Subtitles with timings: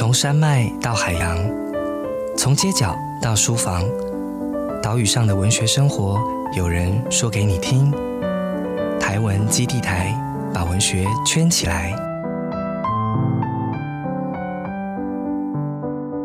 [0.00, 1.36] 从山脉到海洋，
[2.34, 3.84] 从街角到书房，
[4.82, 6.18] 岛屿上的文学生活，
[6.56, 7.92] 有人说给你听。
[8.98, 10.18] 台文基地台
[10.54, 11.94] 把文学圈起来。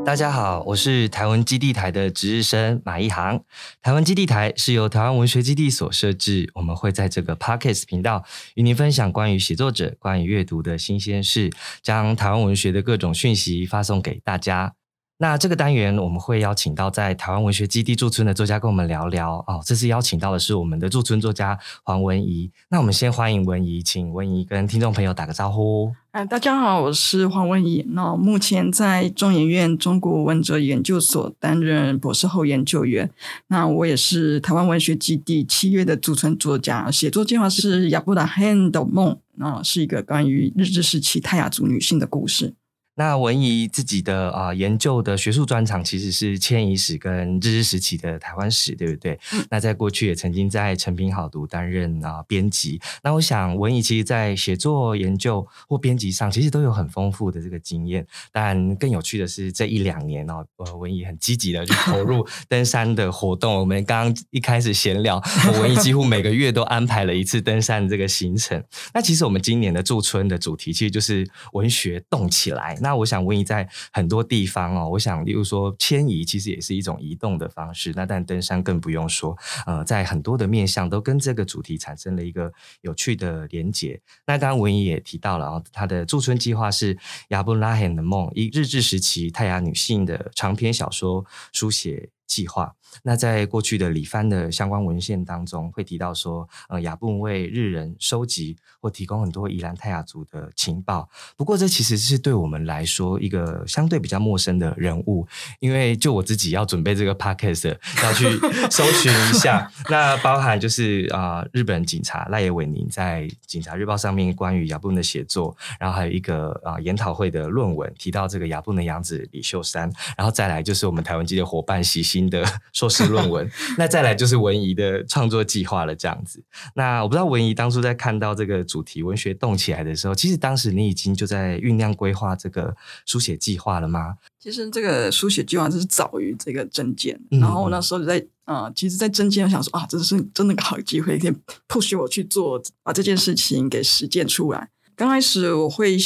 [0.05, 3.43] 大家好，我是台湾基地台的值日生马一航。
[3.81, 14.75] 台湾基地台是由台湾文学基地所设置，我们会在这个 Podcast 频道与您分享关于写作者、关于阅读的新鲜事，将台湾文学的各种讯息发送给大家。
[15.17, 19.61] 那这个单元我们会邀请到在台湾文学基地驻村的作家跟我们聊聊哦。
[19.65, 22.51] 这次邀请到的是我们的驻村作家黄文怡。
[22.69, 25.89] 那我们先欢迎文怡，请文怡跟听众朋友打个招呼。
[26.11, 27.85] 哎，大家好，我是黄文怡。
[27.91, 33.09] 那目前在中研院中国文哲研究所担任博士后研究员。
[33.47, 42.53] 那我也是台湾文学基地七月的驻村作家，写作计划是亚布拉罕的梦，那是一个关于日治时期泰雅族女性的故事。
[42.95, 49.19] 那文怡自己的啊研究的学术专长其实是迁移史跟日治时期的台湾史，对不对？
[49.49, 52.79] 那在过去也曾经在成品好读担任啊编辑。
[53.03, 58.05] 那我想文怡其实，在写作、研究或编辑上，其实都有很丰富的这个经验。
[58.31, 63.53] 但更有趣的是，这一两年哦，呃，文怡很积极的去投入 登山的活动。
[63.55, 65.21] 我们刚刚一开始闲聊，
[65.59, 68.63] 文怡几乎每个月都安排了一次登山这个行程。
[68.93, 72.77] 那其实我们今年的驻村的主题，其实就是文学动起来。
[72.85, 77.91] 那我想问一，在很多地方哦，我想，例如说迁移，其实也是一种移动的方式。
[77.95, 83.99] 那但登山更不用说，呃，在很多的面向都跟这个主题产生了一个有趣的连结。
[84.27, 86.95] 那刚刚文怡也提到了啊，他的驻村计划是
[87.29, 92.09] 亚布拉罕的梦，一日治时期泰雅女性的长篇小说书写。
[92.27, 92.73] 计划。
[93.03, 101.07] 那在过去的李帆的相关文献当中，会提到说，呃，雅布为日人收集或提供很多宜兰泰雅族的情报。
[101.37, 105.27] 不过，这其实是对我们来说一个相对比较陌生的人物，
[105.59, 108.25] 因为就我自己要准备这个 podcast，要去
[108.71, 109.71] 搜寻一下。
[109.89, 122.15] 那包含就是啊，日本警察赖野伟宁在《警察日报》上面关于雅布的写作，然后还有一个啊研讨会的论文提到这个雅布的养子李秀山，然后再来就是我们台湾籍的伙伴西西。
[122.15, 122.45] 新的
[122.75, 123.49] 硕士论文，
[123.79, 125.95] 那再来就是文怡的创作计划了。
[125.95, 126.43] 这样子，
[126.75, 132.75] 那我不知道文怡当初在看到这个主题“文学动起来”的时候，其实当时你已经就在酝酿规划这个
[133.05, 134.15] 书写计划了吗？
[134.37, 141.33] 其实这个书写计划就是早于这个证件，然后那时候在啊，其实，在证件想说啊，这是真的个好机会，可以
[141.67, 144.69] push 我去做，把这件事情给实践出来。
[144.95, 145.97] 刚开始我会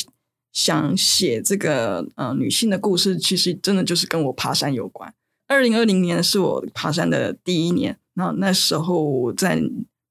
[0.53, 5.13] 想写这个呃女性的故事，其实真的就是跟我爬山有关。
[5.50, 9.62] 二零二零年是我爬山的第一年，那那时候在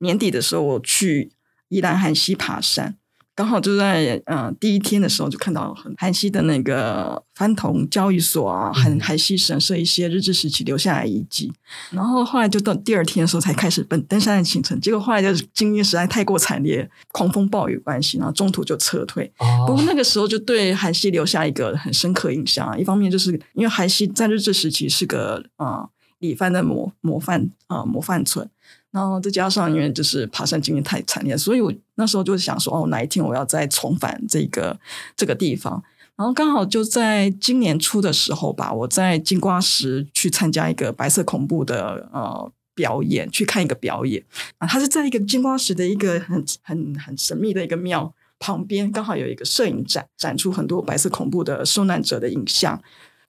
[0.01, 1.33] 年底的时候，我去
[1.69, 2.98] 宜兰汉溪爬山。
[3.39, 11.53] 刚好就在嗯第一天的时候，就看到很韩熙的那个翻同交易所啊，韩韩熙神社一些日治时期留下来遗迹。
[11.93, 19.33] 然后后来就到第二天的时候才开始奔登山的行程，结果后来就是经历实在太过惨烈，狂风暴雨关系，然后中途就撤退。
[19.69, 25.87] 不过那个时候就对韩熙留下一个很深刻印象啊，一方面就是因为韩熙在日治时期是个啊
[26.19, 28.51] 李帆的模模范啊模范村。
[28.91, 34.79] 然后再加上，因为就是爬山经验太惨烈，所以我那时候就想说，哦，哪一天我要再重返这个
[35.17, 35.83] 这个地方。
[36.17, 44.25] 然后刚好就在今年初的时候吧，我在金瓜石去参加一个白色恐怖的呃表演，去看一个表演
[44.57, 44.67] 啊。
[44.67, 52.83] 它是在一个金瓜石的一个很很很神秘的一个庙旁边，刚好有一个摄影展，展出很多白色恐怖的受难者的影像。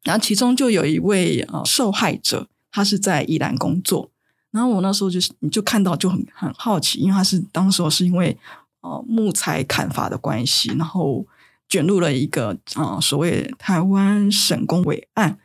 [0.04, 4.10] 然后其中就有一位呃受害者，他是在宜兰工作。
[4.52, 8.38] 然后我那时候就是，你就看到就很很好奇，因为他是当时候是因为
[8.82, 11.26] 呃木材砍伐的关系，然后
[11.68, 15.38] 卷入了一个啊所谓台湾省工委案。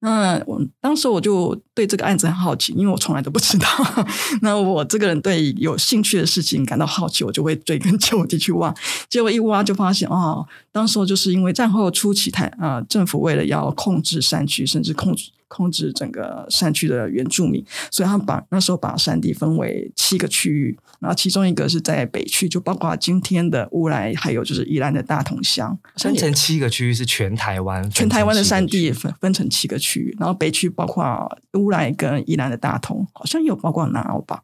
[0.00, 3.66] 那我当时我就对这个案子很好奇，因为我从来都不知道。
[4.42, 8.74] 那我这个人对有兴趣的事情感到好奇，我就会追根究底去挖。
[9.08, 15.30] 结果一挖就发现，哦，当时就是因为战后初期台啊政府为了要控制山区，甚至控制。
[15.52, 17.60] 控制整个山区的原住民，
[17.90, 25.76] 所以他把那时候把山地分为七个区域，然后其中一个是在北区，就包括今天的乌来，还有就是宜兰的大同乡。
[25.96, 34.42] 分成七个区域是全台湾，全台湾的山地分分成七个区域，然后北区包括乌来跟宜兰的大同，好像有包括南澳吧。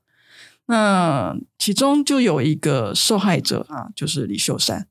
[0.67, 4.88] 那其中就有一个受害者啊，就是李秀山，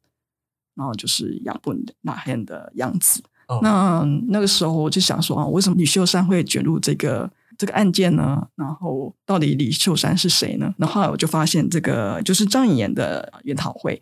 [0.75, 3.23] 然后就是亚布那边的样子。
[3.61, 8.47] 那那个时候我就想说啊，为什么李秀山会卷入这个这个案件呢？
[8.55, 10.73] 然后到底李秀山是谁呢？
[10.77, 14.01] 然后后来我就发现，这个就是张颖妍的研讨会，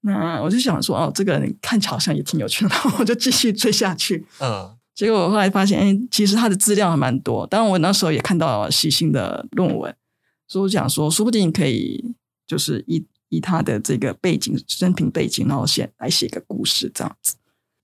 [0.00, 4.26] 那我就想说，哦，这个人看起来好像也挺有趣的，我就继续追下去。
[4.40, 7.46] 嗯，结果我后来发现，哎，其实他的资料还蛮多。
[7.46, 9.96] 当然，我那时候也看到喜新的论文，
[10.46, 12.14] 所以我想说，说不定可以
[12.46, 17.36] 就是以以他的这个背景、生平背景，然后写来写一个故事这样子。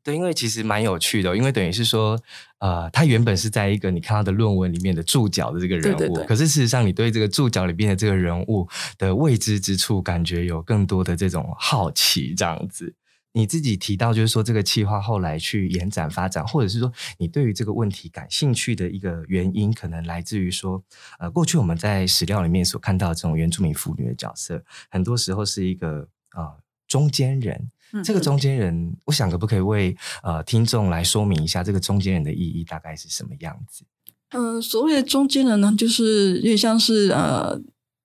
[0.05, 2.21] 对，因为其实蛮有趣的，因为等于是说，
[2.59, 8.69] 呃，他原本是在一个你看他的论文里面的注脚的这个人物，可是事实上，你对这个注脚里面的这个人物
[8.99, 12.95] 的未知之处，感觉有更多的这种好奇，这样子。
[13.37, 20.83] 你自己提到，就是说这个计划后来去延展发展，或者是说你对于这个问题感兴趣的一个原因，可能来自于说，
[21.19, 26.57] 呃，过去我们在史料里面所看到这种原住民妇女的角色，很多时候是一个啊
[26.89, 27.71] 中间人。
[28.03, 33.85] 这个中间人，我想可不可以为呃听众来说明一下，这个中间人的意义大概是什么样子？
[34.31, 37.61] 嗯，所谓的中间人呢，就是有点像是呃，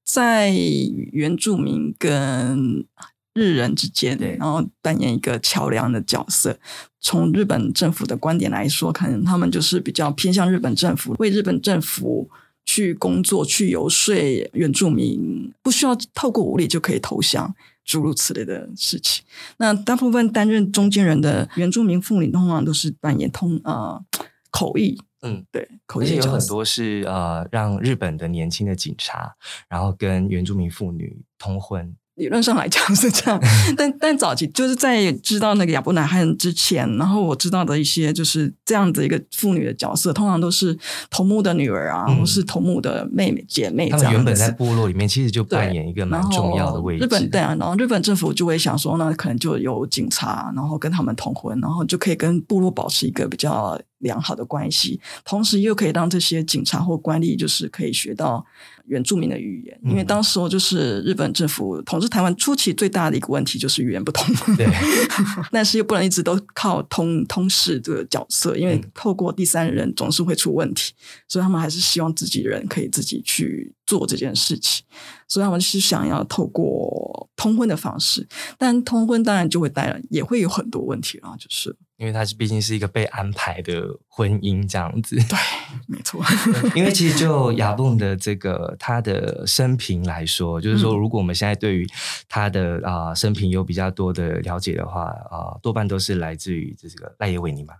[0.05, 0.53] 在
[1.13, 2.85] 原住民跟
[3.33, 6.57] 日人之间，然后扮演一个桥梁的角色。
[6.99, 12.29] 从日本政府的观点来说，可能他们就是比较偏向日本政府，为日本政府
[12.65, 14.15] 去工作、去游说
[14.53, 17.55] 原住民，不需要透过武力就可以投降。
[17.83, 19.23] 诸如此类的事情，
[19.57, 23.99] 那大部分担任中间人的原住民妇女，通常都是扮演通呃
[24.51, 29.35] 口译，嗯，对，口译有很多是呃让日本的年轻的警察，
[29.67, 31.95] 然后跟原住民妇女通婚。
[32.15, 33.39] 理论上来讲是这样，
[33.77, 40.77] 但但早期就是在知道那个亚伯纳汉之前，然后我知道的一些就是这样子一个妇女的角色，通常都是
[41.09, 43.89] 头目的女儿啊，或是头目的妹妹姐妹。
[43.89, 47.05] 他们原本在部落里面其实就扮演一个蛮重要的位置。
[47.05, 58.45] 日本对啊，然后日本政府就会想说，那可能就有警察，然后跟他们通婚，然后就可以跟部落保持一个比较良好的关系，同时又可以让这些警察或官吏就是可以学到。
[58.87, 64.67] 原住民的语言，因为当时候就是日本政府统治台湾初期最大的一个问题就是语言不通，对，
[65.51, 70.93] 但是又不能一直都靠通通事这个角色，因为透过第三人总是会出问题，
[71.27, 74.83] 所以他们还是希望自己人可以自己去做这件事情，
[75.27, 78.27] 所以他们是想要透过通婚的方式，
[78.57, 81.77] 但通婚当然就会带来也会有很多问题啊，就是。
[82.01, 85.37] 因为他是毕竟是一个被安排的婚姻这样子， 对，
[85.85, 86.19] 没错。
[86.73, 91.87] 因为其实就 亚蹦的这个他的生平来说，就是说，如果我们现在对于
[92.27, 97.75] 他的啊生平有比较多的了解的话啊，多半都是来自于这个赖耶维尼嘛。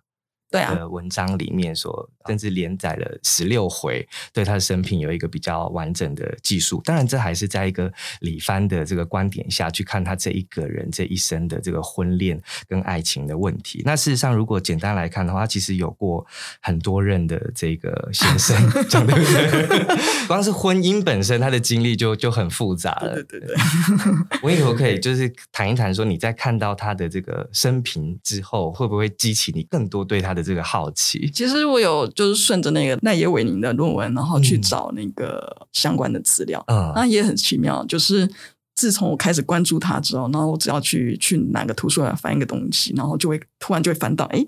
[0.51, 6.81] 对啊，文章里面所甚至连载了十六回，对他的生平有一个比较完整的记述。
[6.83, 7.89] 当然，这还是在一个
[8.19, 12.37] 李帆的这个观点下去看他这一个人这一生的这个婚恋
[12.67, 13.81] 跟爱情的问题。
[13.85, 16.27] 那事实上，如果简单来看的话，他其实有过
[16.61, 20.27] 很多任的这个先生，对不对？
[20.27, 23.13] 光是婚姻本身，他的经历就就很复杂了。
[23.13, 23.55] 对对对，
[24.43, 30.40] 我以后可以就是谈一谈，说你在看到他的这个生平之后，会不会激起你更多对他的？
[30.41, 37.85] 这个好奇，其实我有就是顺着那个奈耶维宁的论文，然后去找那个相关的资料，嗯，那也很奇妙。
[37.85, 38.29] 就是
[38.75, 44.45] 自从我开始关注他之后，然后我只要去去哪个图书馆翻一个东西，然后就会突然就会翻到，哎，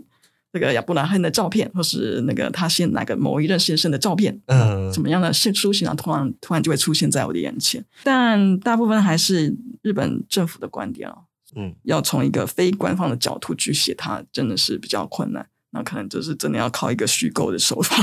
[0.52, 7.84] 这个亚伯拉罕的照片，或是那个他先哪个某一任先生的照片，嗯，怎么样的书信啊，突然突然就会出现在我的眼前。
[8.04, 11.16] 但大部分还是日本政府的观点啊，
[11.56, 15.48] 嗯，要从一个非官方的角度去写它，真的是比较困难。
[15.76, 17.96] 那可能就是真的要靠一个虚构的手法，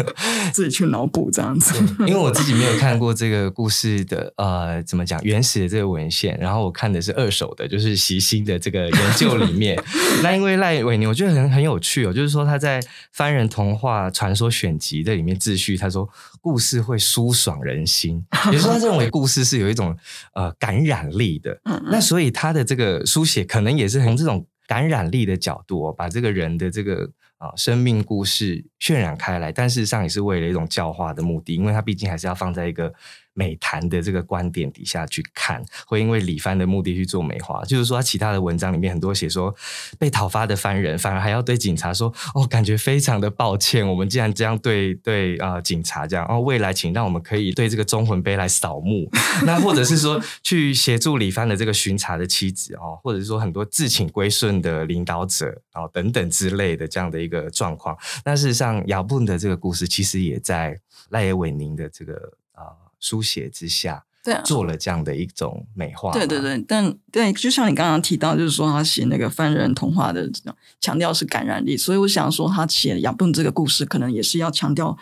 [0.50, 1.74] 自己去脑补这样子。
[2.00, 9.78] 因为我自己没有看过这个故事的呃，怎么讲原始的这个文献，然后我看的是二手的，就是习新的这个研究里面。
[10.24, 12.80] 那因为赖伟宁，我觉得很很有趣哦，就是说他在
[13.12, 16.08] 《番人童话传说选集》的里面自序，他说
[16.40, 19.94] 故事会舒爽人心，也就是说他认为故事是有一种
[20.32, 21.60] 呃感染力的。
[21.90, 24.46] 那所以他的这个书写可能也是从这种。
[24.68, 32.92] 感染力的角度，把这个人的这个啊生命故事渲染开来，但事实上也是为了一种教化的目的，因为他毕竟还是要放在一个。
[33.34, 39.54] 美谈的这个观点底下去看，会因为李帆的目的去做美化，就是说他其他的文章里面很多写说
[39.96, 49.08] 被讨伐的犯人，反而还要对警察说：“哦，感觉非常的抱歉，我们既然这样对对啊警察这样，哦，未来请让我们可以对这个忠魂碑来扫墓，
[49.46, 57.96] 那或者是说去协助李帆的这个巡查的妻子哦，或者是说很多自请归顺的领导者哦等等之类的这样的一个状况。
[58.24, 60.80] 那事实上，雅布的这个故事其实也在
[61.10, 62.14] 赖耶伟宁的这个
[62.52, 62.88] 啊。
[63.00, 66.10] 书写之下，对，做了这样的一种美化。
[66.10, 74.98] 对对对，但对，就像你刚刚提到，就是说他写那个犯人童话的这种强调是感染力，所以我想说他写亚布这个故事，可能也是要强调，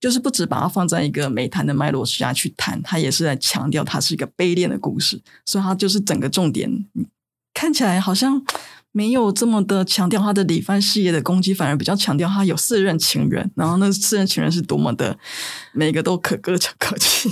[0.00, 6.86] 就是不止把它放在一个美谈的脉络下去谈，他也是在强调它是一个悲恋的故事，所以他就是整个重点。
[7.54, 8.42] 看起来好像
[8.94, 15.18] 没有这么的强调他的李帆事业的攻击，反而比较强调他有四任情人，然后那四任情人是多么的
[15.72, 17.30] 每个都可歌可泣。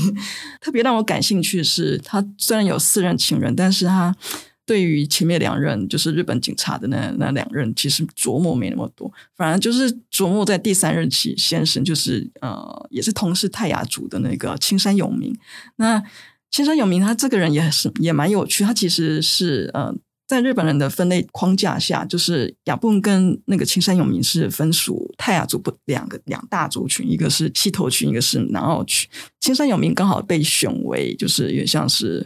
[0.59, 4.17] 特别让我感兴趣的是，他虽然有四任情人，但是他
[4.65, 15.39] 对于前面两任就是日本警察的那那两任，其实琢磨没那么多，反而就是琢磨在第三任起先生，就是呃，也是同是泰雅族的那个青山永明。
[15.77, 16.03] 那
[16.51, 19.95] 青山永明他这个人也是也蛮有趣，他其实是呃。
[20.31, 29.11] 在日本人的分类框架下，就是雅布跟那个青山永明是分属泰雅族不两个两大族群，一个是西头群，一个是南澳群。
[29.41, 32.25] 青山永明刚好被选为就是有点像是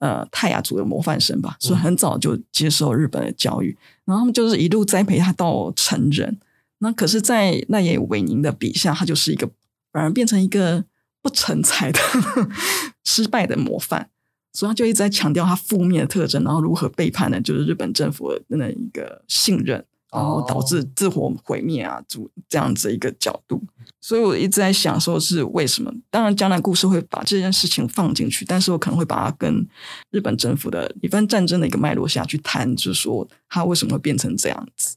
[0.00, 6.38] 呃泰雅族的模范生吧，所以很早就接受日本的教育，然后他们就是一路栽培他到成人。
[6.80, 9.48] 那可是，在那野伟宁的笔下，他就是一个
[9.90, 10.84] 反而变成一个
[11.22, 11.98] 不成才的
[13.04, 14.10] 失败的模范。
[14.52, 17.40] 所以他就一直在强调他负面的特征，然后如何背叛呢？
[17.40, 23.62] 就是日本政府的那一个信任，然后导致自我毁灭啊，这这样子一个角度。
[24.00, 25.92] 所以我一直在想，说是为什么？
[26.10, 29.64] 当然，江南故事会把这件事情放进去，但是我可能会把它跟
[30.10, 34.96] 日本政府的一番战争的一个脉络下去谈，就是说他为什么会变成这样子。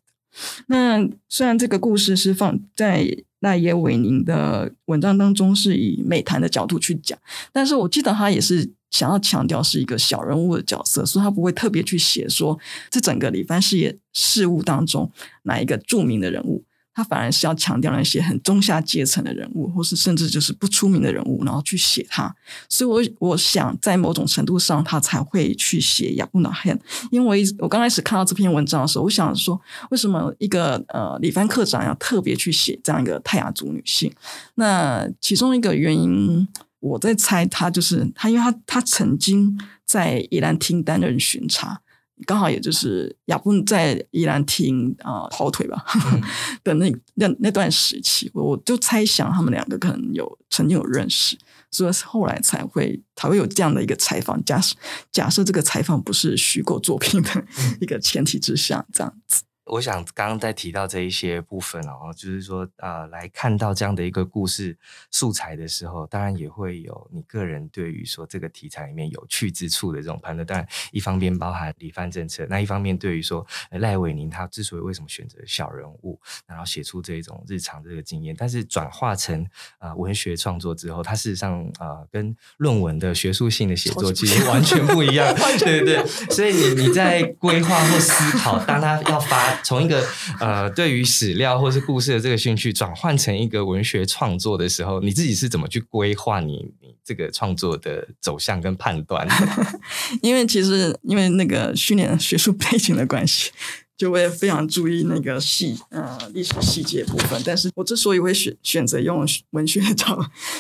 [0.66, 3.06] 那虽然这个故事是放在
[3.42, 7.20] 那野伟宁的文章当中是以美谈的角度去讲，
[7.52, 8.74] 但是我记得他也是。
[8.94, 12.58] 想要强调是一个小人物的角色，所以他不会特别去写说
[12.92, 22.34] 这整个李帆事业事务当中哪一个著名的人物，他反而是要强调那些很中下阶层的人物，或是甚至就是不出名的人物，然后去写他。
[22.70, 26.80] 所以，我我想在某种程度上，他才会去写亚布纳汉。
[27.10, 29.60] 因为我刚开始看到这篇文章的时候，我想说，
[29.90, 34.14] 为什么一个呃李帆科长要特别去写这样一个泰雅族女性？
[34.54, 36.48] 那其中一个原因。
[36.84, 41.80] 我在猜，他就是他，因为他他曾经在宜兰厅担任巡查，
[42.26, 45.86] 刚好也就是亚布在宜兰厅啊跑腿吧
[46.62, 51.38] 的那那那段时期，我就猜想他们两个可能有曾经有认识，
[51.72, 54.44] 所以后来才会才会有这样的一个采访。
[54.44, 54.76] 假设
[55.10, 57.46] 假设这个采访不是虚构作品的
[57.80, 59.44] 一个前提之下，这样子。
[59.66, 64.78] 我想刚刚在提到这一些部分哦，就是说呃，来看到这样的一个故事
[65.10, 70.46] 素材的时候，当然也会有你个人对于说这个题材里面有趣之处的这种判断。
[70.46, 86.06] 当然，一方面包含李帆政策，那一方面对于说赖伟宁他之所以为什么选择小人物，然后写出这一种日常这个经验，但是转化成啊文学创作之后，它事实上啊跟论文的学术性的写作其实完全不一样， 对对对。
[86.06, 89.53] 所以你你在规划或思考，当他要发。
[89.64, 90.04] 从一个
[90.40, 99.28] 呃，对于史料或是故事的这个兴趣，转换成一个文学创作的时候，你自己是怎么去规划你你这个创作的走向跟判断？
[100.22, 103.52] 因为其实因为那个训练学术背景的关系，
[103.98, 107.42] 就会非常注意那个细呃历史细节部分。
[107.46, 109.96] 但是我之所以会选选择用文学的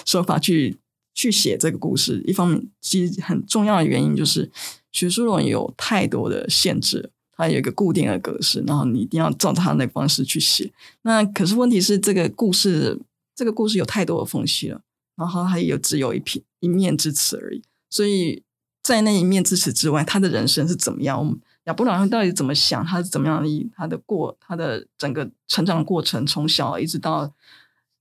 [0.05, 0.77] 手法去
[1.13, 4.51] 去写这个故事，一方面其实很重要的原因就是
[4.91, 7.11] 学术论文有太多的限制。
[7.35, 10.71] 它有一个固定的格式，然后你一定要照它那方式去写。
[11.01, 12.99] 那可是问题是，这个故事
[13.35, 14.81] 这个故事有太多的缝隙了，
[15.15, 17.61] 然后它有只有一片一面之词而已。
[17.89, 18.43] 所以
[18.81, 21.17] 在那一面之词之外，他的人生是怎么样？
[21.17, 22.85] 我们亚伯拉罕到底怎么想？
[22.85, 23.71] 他是怎么样的？
[23.75, 27.31] 他的过他的整个成长过程，从小一直到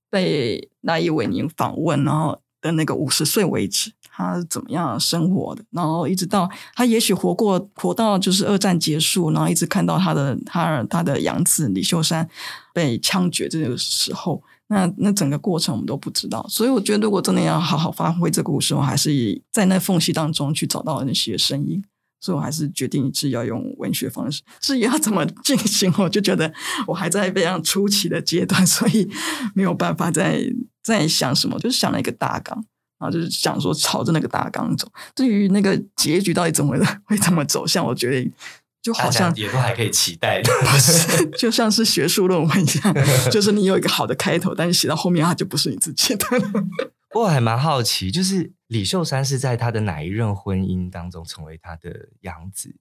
[0.09, 3.91] 被那一维宁访问，然后的那个五十岁为止。
[4.15, 5.65] 他怎么样生活的？
[5.71, 12.29] 然后一直到他也许活过活到就是二战结束，然后一直看到他的他他的养子李秀山
[12.75, 16.45] 被枪决这个时候，那那整个过程我们都不知道。
[16.47, 21.83] 所以我觉得，如果真的要好好发挥这个故事，我还是以在那缝隙当中去找到那些声音。
[22.21, 24.43] 所以我还是决定是要用文学方式。
[24.61, 26.53] 至于要怎么进行，我就觉得
[26.85, 29.09] 我还在非常初期的阶段，所以
[29.55, 30.45] 没有办法再
[30.83, 32.65] 再想什么，就是想了一个大纲。
[32.99, 34.87] 然后，就是想说朝着那个大纲走。
[35.13, 38.31] 对于那个结局到底怎么会怎么走向，我觉得
[38.81, 40.49] 就好像也都还可以期待 的，
[41.37, 42.93] 就像是学术论文一样，
[43.29, 46.25] 就是你有一个好的开头，但是写到后面它就不是你自己的。
[47.09, 52.75] 不过还蛮好奇，就是李秀山是在他的哪一任婚姻当中成为他的养子？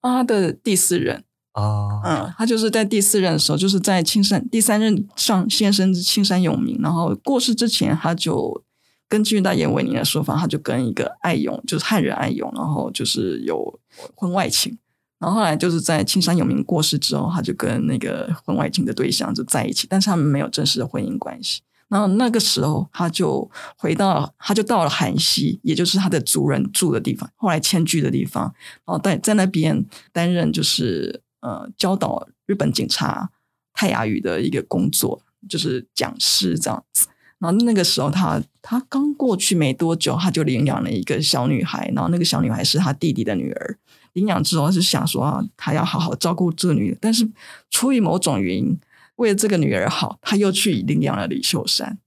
[0.00, 1.22] 他的第四任
[1.56, 8.62] 啊，嗯，他就是在第四任的时候，就是在青山第三任上先生青山永明，然后过世之前他就。
[9.08, 13.78] 根据大岩维尼的说法，他就跟一个爱勇，就是汉人爱勇，然后就是有
[14.16, 14.76] 婚外情。
[15.20, 21.60] 然后后来就是在青山永明过世之后，他就跟那个婚外情的对象就在一起，但是他们没有正式的婚姻关系。
[21.88, 28.52] 然后那个时候他就回到，他就到了韩熙，也就是他的族人住的地方，后来迁居的地方，
[28.84, 33.30] 然后在在那边担任就是呃教导日本警察
[33.72, 37.06] 泰雅语的一个工作，就是讲师这样子。
[37.38, 43.78] 然后那个时候他他刚过去没多久，他就领养了一个小女孩，然后那个小女孩是他弟弟的女儿。
[44.14, 47.30] 领养之后是想说啊，他要好好照顾这个女，但是
[47.70, 48.78] 出于某种原因。
[49.16, 51.98] 为了这个女儿好，他又去领养了李秀山。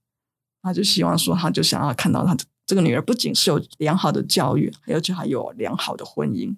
[0.62, 6.54] 他就希望说，他就想要看到他这个女儿不仅是有良好的教育，而且还有良好的婚姻。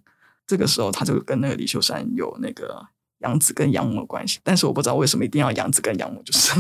[0.53, 2.87] 这个时候，他就跟那个李秀山有那个
[3.21, 4.39] 养子跟养母的关系。
[4.43, 6.53] 但是我不知道为什么一定要养子跟养母，就是。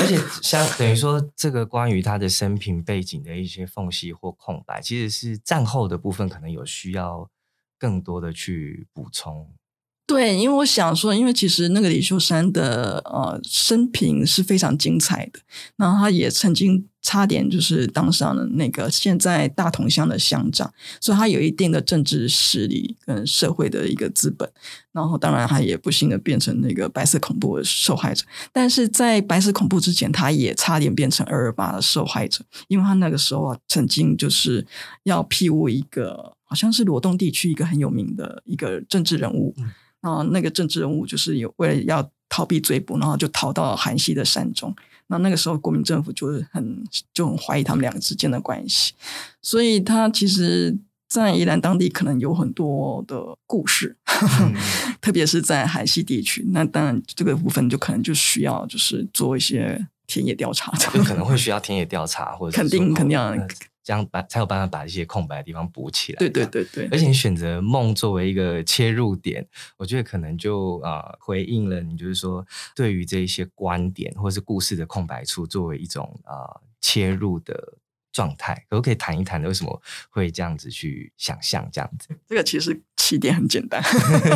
[0.00, 7.30] 而且， 像等于说，这个关于他的生平背景的一些缝隙或空白，其实是战后的部分，可能有需要
[7.78, 9.48] 更多的去补充。
[10.04, 15.38] 对，因为我想说，因为其实那个李秀山的呃生平是非常精彩的，
[15.76, 24.50] 然后他也曾经差点就是当上了那个现在大同乡的乡长，所以他有一定的政治势力跟社会的一个资本。
[24.92, 34.66] 然后当然他也不幸的变成那个白色恐怖的受害者，但是在白色恐怖之前，他也差点变成二二八的受害者，因为他那个时候啊曾经就是
[35.04, 39.54] 要庇护一个好像是罗东地区一个很有名的一个政治人物。
[40.00, 44.74] 然后那个政治人物就是有为了要逃避追捕，然后就逃到韩熙的山中。
[45.08, 48.94] 那那个时候国民政府就是很就很怀疑他们两个之间的关系，
[49.42, 53.96] 所以他其实，在宜兰当地可能有很多的故事，
[55.00, 56.44] 特别是在海西地区。
[56.52, 63.34] 那当然这个部分就可能就需要就是做一些田野调查，就可能会需要田野调查，或者 肯定肯定要。
[63.88, 66.18] 这样把才有办法把一些空白的地方补起来。
[66.18, 77.78] 对对对对，而且你选择梦作为一个切入点，我觉得可能就啊回应了你，就是说对于这一些观点或是故事的空白处，作为一种啊切入的
[78.12, 79.80] 状态，可不可以谈一谈为什么
[80.10, 82.10] 会这样子去想象这样子？
[82.28, 83.82] 这个其实起点很简单，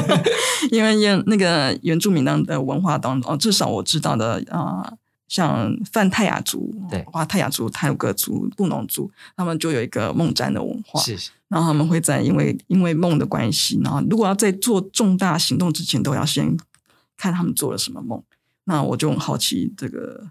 [0.72, 4.94] 因为原那个原住民的文化当中，至少我知道的啊。
[5.32, 11.00] 像泛泰雅族，对，哇，泰雅族、泰鲁格族、布农族，他们就有一个梦占的文化。
[11.00, 11.16] 是，
[11.48, 16.54] 然后他们会在因为因为梦的关系，然后如果要在做重大行动之前，都要先
[17.16, 18.22] 看他们做了什么梦。
[18.64, 20.28] 那我就很好奇这个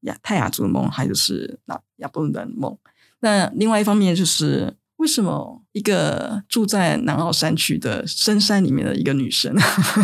[0.00, 2.74] 亚泰雅族的梦，还有是那亚布的梦。
[3.20, 9.54] 那另外一方面就是，为什么一个住在南澳山区的深山里面的一个女生，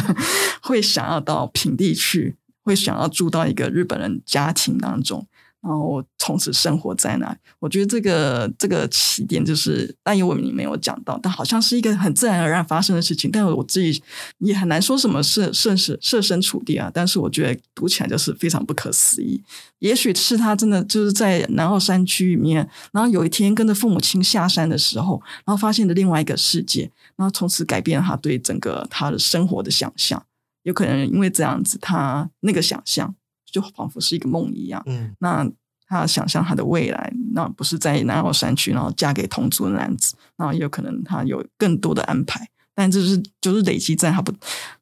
[0.61, 2.37] 会想要到平地去？
[2.65, 5.25] 会想要住到一个日本人家庭当中，
[5.61, 7.37] 然后从此生活在那。
[7.61, 13.31] 我觉得这个这个起点就是，但因为你没有讲到，但好像是一个很自然而然发生的事情。
[13.31, 14.03] 但我自己
[14.39, 16.91] 也很难说什么设设是设身处地啊。
[16.93, 19.43] 但是我觉得读起来就是非常不可思议。
[19.79, 30.23] 也许是他真的就是在南澳山区里面，然后有一天跟着父母亲下山的时候，然后发现了另外一个世界，然后从此改变了他对整个他的生活的想象。
[30.65, 33.15] 有可能因为这样子，他那个想象
[33.47, 34.83] 就仿佛是一个梦一样。
[34.87, 35.49] 嗯，那
[35.87, 42.49] 他想象他的未来，那不是在南澳山区，然后嫁给同族的男子，然后也有可能他有更多的安排。
[42.75, 44.33] 但这是就是累积在他不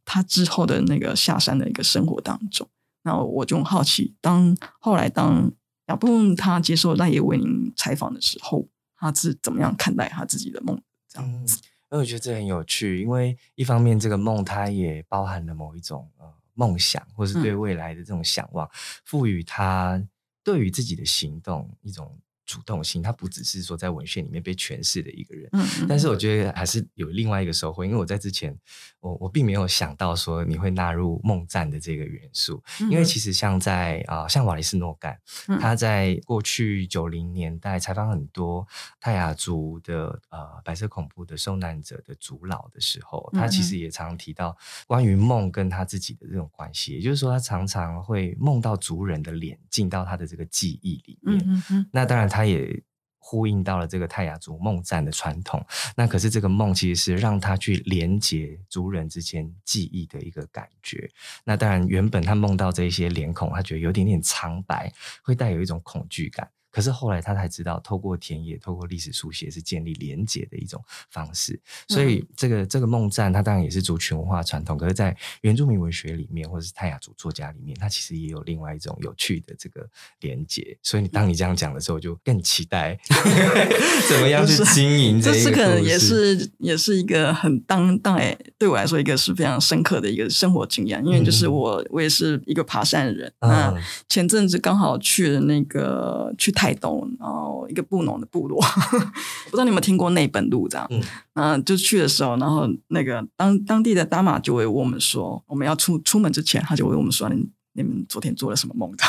[0.04, 2.66] 他之后的那个下山的一个生活当中。
[3.02, 5.52] 那我就好奇，当后来当
[5.88, 8.66] 亚布他接受赖叶为您采访的时候，
[8.96, 10.80] 他是怎么样看待他自己的梦？
[11.08, 11.58] 这样子。
[11.58, 18.68] 因为我觉得这很有趣，因为一方面这个梦它也包含了某一种呃梦想，或是对未来的这种向往，
[19.04, 20.02] 赋予他
[20.42, 22.18] 对于自己的行动一种。
[22.52, 28.54] 主动性，他不只是说在文献里面被诠释的一个人，嗯，但是我觉得还是有另外一个收获，因为我在之前，
[29.00, 35.18] 我我并没有想到说你会纳入梦战的这个元素，因为其实像在啊，像瓦利斯诺干，
[35.58, 38.68] 他在过去九零年代采访很多
[39.00, 44.54] 泰雅族的呃白色恐怖的受难者的族老的时候，他其实也常提到
[44.86, 52.41] 关于梦跟他自己的这种关系，也就是说他常常会梦到族人的脸进到他的这个记忆里面，那当然他。
[52.42, 52.82] 他也
[53.20, 55.64] 呼应到了这个泰雅族梦战的传统，
[55.96, 61.08] 那可是这个梦其实是让他去连接族人之间记忆的一个感觉。
[61.44, 66.50] 那当然，原本他梦到这些脸孔，他觉得有点点苍白，会带有一种恐惧感。
[66.72, 71.60] 可是后来他才知道，透过田野，透过历史书写是建立连结的一种方式。
[71.86, 79.86] 所以这个这个梦战，它当然也是族群文化传统，可是，在原住民文学里面，或者是泰雅族作家里面，它其实也有另外一种有趣的这个
[80.20, 80.76] 连结。
[80.82, 82.98] 所以你，当你这样讲的时候，就更期待
[84.08, 85.38] 怎么样去经营这个。
[85.42, 93.32] 这可能也是也是一个很当当哎，对我来说一个是非常深刻的一个生活经验，因为就是我我也是一个爬山的人。
[93.40, 93.74] 那
[94.08, 98.62] 前阵子刚好去了那个去台东，然后一个布农的部落，
[99.50, 100.86] 不知道你有没有听过内本路这样？
[100.90, 101.02] 嗯，
[101.34, 108.94] 嗯，就去的时候，然后那个当当地的大马就会问我们说，我们要出出门之前，他就问我们说，你你们昨天做了什么梦？
[108.96, 109.04] 这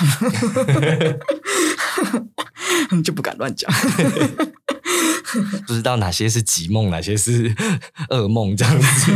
[2.92, 3.72] 样 就不敢乱讲。
[5.68, 7.54] 不知道哪些是吉梦，哪些是
[8.10, 9.12] 噩梦，这样子。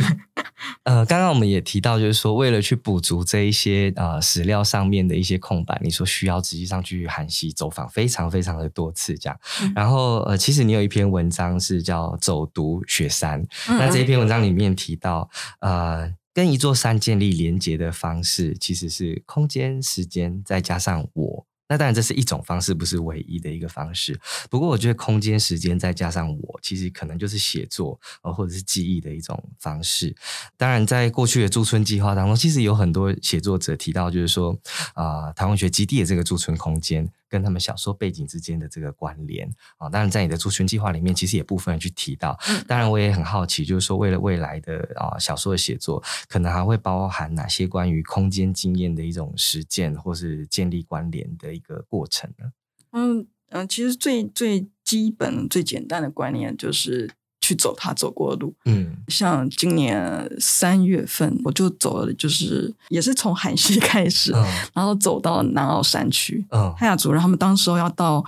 [0.83, 9.39] 呃，刚刚我们也提到，就是说，为了去补足这一些呃史料上面的一些空白，你说需要实际上去韩西走访非常非常的多次这样。
[9.75, 21.45] 然后呃，其实你有一篇文章是叫《走读雪山》，那这一篇文章里面提到，呃，跟一座山建立连接的方式，其实是空间、时间再加上我。
[21.69, 24.19] 那当然，这是一种方式，不是唯一的一个方式。
[24.49, 30.15] 不过，我觉得空间、时间再加上我，其实可能就是写作呃，或者是记忆的一种方式。
[30.55, 34.57] 当然，在过去的驻村计划当中，其实有很多写作者提到，就是说
[34.93, 37.09] 啊，台湾学基地的这个驻村空间。
[37.29, 42.37] 跟他们小说背景之间的这个关联啊，当然在你的族群计划里面，其实也部分去提到。
[42.67, 52.51] 当然，我也很好奇，就是说为了未来的啊小说的写作，可能还会包含哪些关于空间经验的一种实践，或是建立关联的一个过程呢？
[52.91, 57.11] 嗯嗯，其实最最基本、最简单的观念就是。
[57.47, 64.33] 去走他走过的路，嗯，像今年三月份我就走了，就是也是从海西开始，
[64.73, 68.21] 然后走到南澳山区，嗯，泰雅族人他们当时候要到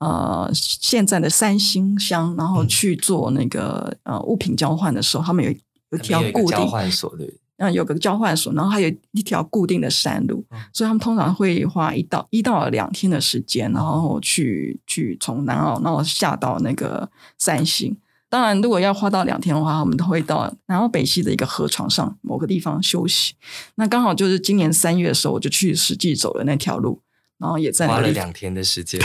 [0.00, 5.50] 呃现在的三星乡，然后去做那个呃物品交换的时候，他们有
[5.92, 17.96] 有条固定交换所对，嗯，有个交换所，然后还有一条固定的山路，所以他们通常会花一到一到两天的时间，然后去去从南澳，然后下到那个三星。
[18.30, 23.34] 当然，如果要花到两天的话，我们都会到南澳北溪的一个河床上某个地方休息。
[23.76, 27.00] 那刚好就是今年三月的时候，我就去实际走了那条路，
[27.38, 29.00] 然后也在花了两天的时间，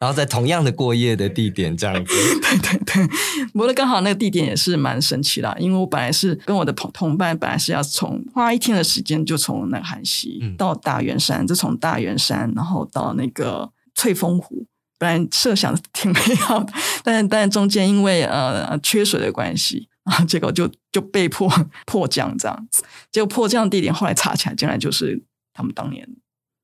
[0.00, 2.12] 然后在同样的过夜的地点这样子。
[2.42, 3.06] 对对对，
[3.52, 14.66] 不过刚好那个地点也是蛮神奇的，因为我本来是跟我的同同伴，本来是要从花一天的时间就从那个韩溪到大圆山，就从大圆山然后到那个翠峰湖。
[14.98, 16.72] 本来设想挺美好的，
[17.04, 21.50] 但但中间因为呃缺水的关系啊，结果就就被迫
[21.84, 22.82] 迫降这样子。
[23.10, 26.08] 结果迫降地点后来查起来，竟然就是他们当年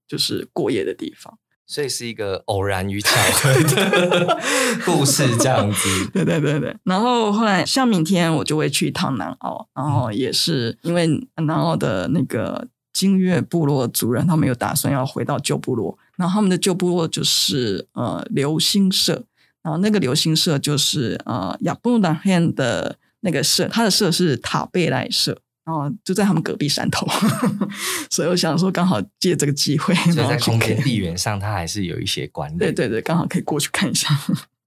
[0.09, 1.39] 就是过夜的地方。
[1.65, 4.39] 所以是一个偶然与巧合的
[4.85, 6.07] 故事这样子。
[6.13, 6.77] 对对对对。
[6.85, 15.97] 然后后来像明天我就会去一趟南澳，然后也是因为南澳的那个金月部落族人，他们有打算要回到旧部落。
[16.23, 19.25] 然后他们的旧部落就是呃流星社，
[19.61, 27.05] 然后那个流星社就是呃亚布达汉的那个社，他的社是塔贝莱社，然后就在他们隔壁山头，
[28.09, 32.57] 所以我想说刚好借这个机会，所以在空间地缘上，它还是有一些关联。
[32.57, 34.09] 对对对，刚好可以过去看一下。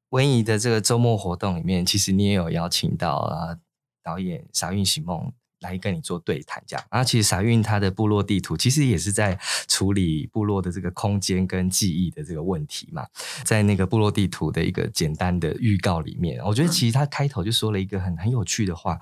[0.10, 3.56] 文怡的这个周末活动里面，其实你也有邀请到啊
[4.04, 5.32] 导演沙运喜梦。
[5.66, 6.86] 来跟你做对谈，这样。
[6.90, 13.06] 然后其实傻运他的部落地图，其实也是在处理部落的这个空间跟记忆的这个问题嘛。
[13.44, 19.00] 在那个部落地图的一个简单的预告里面，我觉得其实他开头就说了一个很很有趣的话。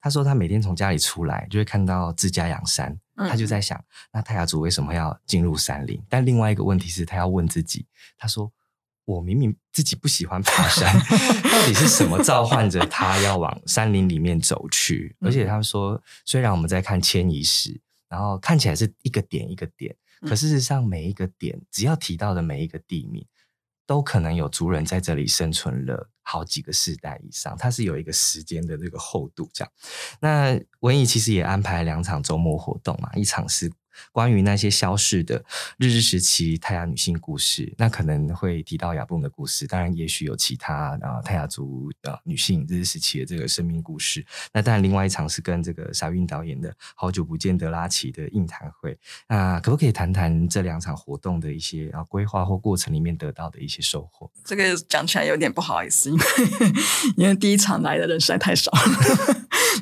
[0.00, 6.00] 他说他每天从家里出来，就会看到自家养山，他就在想，那泰雅族为什么要进入山林？
[6.08, 8.52] 但另外一个问题是，他要问自己，他说。
[9.06, 10.92] 我明明自己不喜欢爬山，
[11.44, 15.16] 到底是什么召唤着他要往山林里面走去？
[15.20, 23.24] 而且他说，虽然我们在看迁移史，然后看起来是一个点一个点，可事实上每一个点，只要提到的每一个地名，
[23.86, 27.56] 都可能有族人在这里生存了好几个世代以上。
[27.56, 29.48] 它是有一个时间的这个厚度。
[29.54, 29.72] 这样，
[30.20, 33.72] 那文艺其实也安排两场周末活动嘛，一场是。
[34.12, 35.44] 关于那些消逝的
[35.78, 44.24] 日治时期泰雅女性故事，那可能会提到雅布的故事，当然也许有其他啊泰雅族啊女性日治时期的这个生命故事。
[44.52, 48.98] 那当然，另外一场是跟这个沙韵导演的《好久不见德拉奇》的应谈会。
[49.28, 54.30] 那可不可以谈谈这两场活动的一些啊规划或过程里面得到的一些收获？
[54.44, 56.24] 这个讲起来有点不好意思，因为
[57.16, 58.70] 因为第一场来的人实在太少，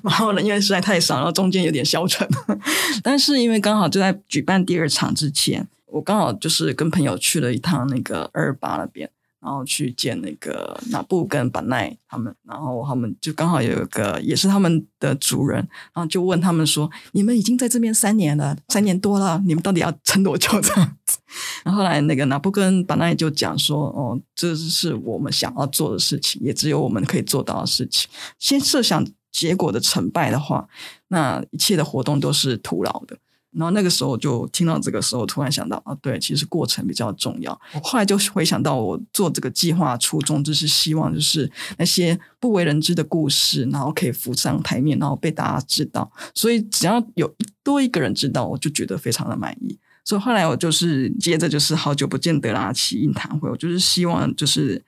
[0.03, 2.27] 然后呢，因为实在太少，然后中间有点消沉，
[3.03, 4.19] 但是因为刚好就在。
[4.29, 9.09] 举办第二场之前，我刚好就是跟朋友去了一趟那个二八那边。
[9.41, 15.59] 然后去见那个纳布跟板奈他们，然后他们就刚好有一个也是他们的主人，
[15.93, 21.19] 然后就问他们说：“你们已经在这边三年了，三年多了，你们到底要撑多久？”这样子。
[21.63, 28.09] 然后后来那个纳布跟板奈就讲说：“哦，这是我们想要做的事情，也只有我们可以做到的事情。
[28.39, 30.69] 先设想结果的成败的话，
[31.09, 33.19] 那一切的活动都是徒劳的。”
[33.57, 37.53] 然后那个时候就听到这个时候，突然想到啊，对，其实过程比较重要。
[37.85, 46.11] 后来就回想到我做这个计划初衷，就是希望就是那些不为人知的故事，然后可以浮上台面，然后被大家知道。
[46.35, 49.79] 所以只要有多一个人知道，我就觉得非常的满意。
[50.05, 54.85] 所以后来我就是接着就是好久不见德拉奇印谈会，我就是希望就是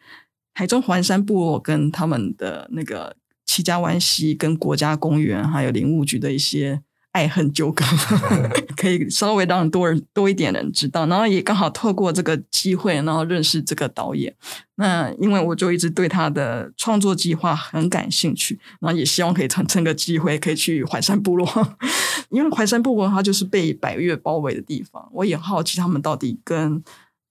[0.55, 3.15] 台中环山部落跟他们的那个
[3.47, 6.83] 七家湾溪跟国家公园还有林务局的一些。
[7.13, 7.83] 爱恨纠葛，
[8.77, 14.37] 可以稍微让多人多一点人知道，然后也刚好透过这个机会，然后认识这个导演。
[14.75, 21.49] 那因为我就一直对他的创作计划很感兴趣，然后也希望可以趁趁个机会可以去怀山部落，
[22.29, 25.09] 因为怀山部落它就是被百越包围的地方。
[25.15, 26.85] 我也好奇他们到底跟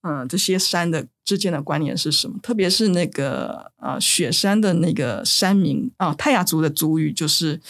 [0.06, 7.60] 嗯这些山的之间的关联是什么，特别是那个呃雪山的那个山名啊泰雅族的族语就是。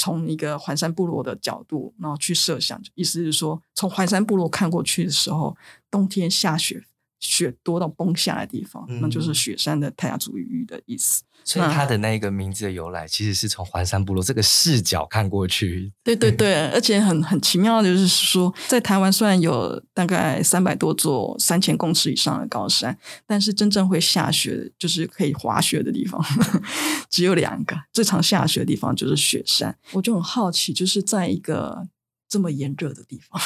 [0.00, 5.56] 从一个环山部落的角度，然后去设想，意思是说，从环山部落看过去的时候，
[5.90, 6.84] 冬天下雪，
[7.20, 11.22] 雪多到崩下来的地方，那就是雪山的泰雅族语的意思。
[11.44, 15.90] 所以它的那个名字的由来，其实是从环山部落这个视角看过去。
[16.04, 26.22] 对对对，而且很很奇妙的就是说，在台湾虽然有大概三百多座三千公尺以上的高山，但是真正会下雪，就是可以滑雪的地方，
[27.08, 27.74] 只有两个。
[27.94, 29.74] 最常下雪的地方就是雪山。
[29.92, 31.88] 我就很好奇，就是在一个
[32.28, 33.40] 这么炎热的地方，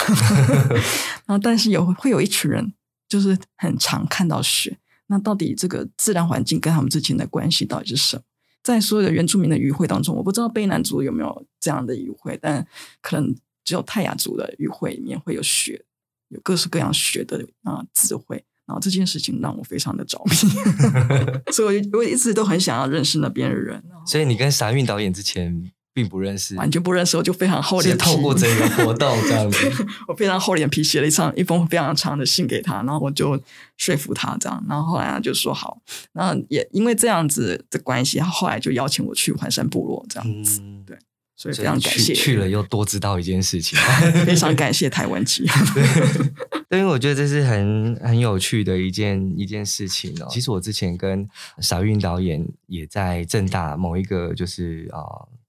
[1.26, 2.72] 然后但是有会有一群人，
[3.12, 4.78] 就是很常看到雪。
[5.08, 8.22] 那到底这个自然环境跟他们之间的关系到底是什么？
[8.62, 12.66] 在所有的原住民的语会当中，我不知道卑南族有没有这样的语会，但
[13.02, 15.84] 可能只有泰雅族的语会里面会有雪，
[16.28, 18.42] 有各式各样雪的啊智慧。
[18.64, 20.34] 然后这件事情让我非常的着迷，
[21.52, 23.82] 所以我我一直都很想要认识那边的人。
[24.06, 25.70] 所以你跟傻运导演之前。
[25.94, 28.04] 并不认识，完全不认识，我就非常厚脸皮。
[28.04, 33.40] 透过这个活动 这样子，我非常厚脸皮写了一场一封非常长的信给他，然后我就
[33.76, 35.78] 说服他这样，然后后来他就说好，
[36.12, 40.96] 那也因为这样子的关系，他后来就邀请我去环山部落这样子，对。
[41.34, 43.76] 所以非常感谢去了又多知道一件事情，
[44.24, 45.44] 非常感谢台湾籍。
[46.70, 50.28] 对，因为我觉得这是很很有趣的一件一件事情哦。
[50.30, 51.28] 其实我之前跟
[51.58, 55.02] 小运导演也在正大某一个就是啊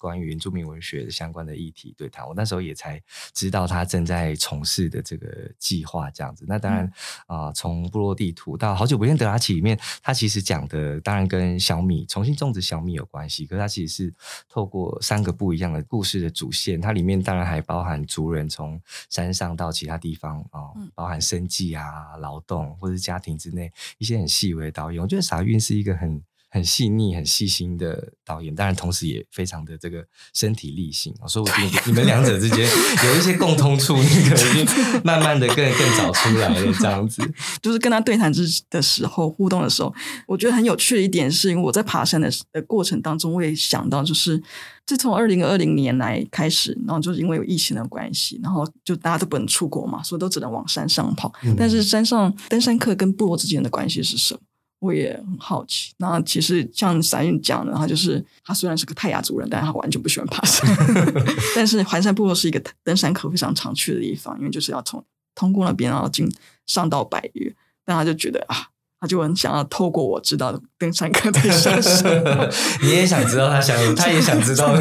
[0.03, 3.01] 关于原住民文学的相关的议题对谈，我那时候也才
[3.33, 6.43] 知道他正在从事的这个计划这样子。
[6.45, 6.91] 那当然
[7.25, 14.13] 啊，从部落地图到好久不见德拉奇里面，他其实讲的当然跟小米重新种植小米有关系，可是他其实是
[14.49, 15.81] 透过三个不一样的。
[15.83, 25.01] 故事的主线，它里面当然还包含族人从山上到其他地方啊，包含生计啊、劳动或者家庭之内一些很细微的导演。
[25.01, 26.21] 我觉得傻运是一个很。
[26.53, 32.59] 很细腻、很细心的导演，当然同时也非常的这个身体力行所以我觉得你们两者之间
[33.05, 36.73] 有一些共通处，你可能已经慢慢的更更早出来了。
[36.79, 37.27] 这样子，
[37.59, 39.91] 就是跟他对谈之的时候、互动的时候，
[40.27, 44.39] 我觉得很有趣的一点是，因为我在爬山的的过程当中，我也想到，就是
[44.85, 51.33] 自从二零二零年来开始，然后就是因为有疫情的关系，然后就大家都不能出国嘛，所以都只能往山上跑。
[51.57, 54.39] 但是山上登山客跟部落之间的关系是什么？
[54.83, 55.93] 我也很好奇。
[55.97, 60.69] 那其实像闪运讲的，他就是他虽然是个泰雅族人，但是他完全不喜欢爬山。
[61.55, 66.29] 但是环山部落是一个登山客非常常去的地方，因为就是要从通过那边，然后进
[66.67, 67.53] 上到百越。
[67.85, 68.67] 但他就觉得啊。
[69.03, 72.49] 他就很想要透过我知道登山客在想什么，
[72.81, 74.73] 你也想知道他想，他也想知道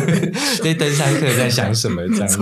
[0.63, 2.39] 那登山客在想什么这样子。